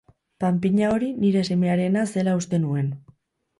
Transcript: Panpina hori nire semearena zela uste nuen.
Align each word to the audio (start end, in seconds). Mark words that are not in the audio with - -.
Panpina 0.43 0.87
hori 0.93 1.09
nire 1.25 1.45
semearena 1.51 2.07
zela 2.17 2.37
uste 2.43 2.63
nuen. 2.67 2.93